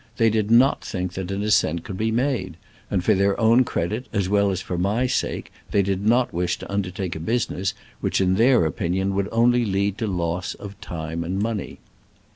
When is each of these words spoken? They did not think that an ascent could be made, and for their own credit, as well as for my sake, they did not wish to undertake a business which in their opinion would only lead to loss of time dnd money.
They 0.17 0.31
did 0.31 0.49
not 0.49 0.83
think 0.83 1.13
that 1.13 1.29
an 1.29 1.43
ascent 1.43 1.83
could 1.83 1.95
be 1.99 2.09
made, 2.09 2.57
and 2.89 3.03
for 3.03 3.13
their 3.13 3.39
own 3.39 3.63
credit, 3.63 4.07
as 4.11 4.27
well 4.27 4.49
as 4.49 4.59
for 4.59 4.75
my 4.75 5.05
sake, 5.05 5.51
they 5.69 5.83
did 5.83 6.03
not 6.03 6.33
wish 6.33 6.57
to 6.57 6.73
undertake 6.73 7.15
a 7.15 7.19
business 7.19 7.75
which 7.99 8.19
in 8.19 8.33
their 8.33 8.65
opinion 8.65 9.13
would 9.13 9.29
only 9.31 9.63
lead 9.63 9.99
to 9.99 10.07
loss 10.07 10.55
of 10.55 10.81
time 10.81 11.21
dnd 11.21 11.39
money. 11.39 11.77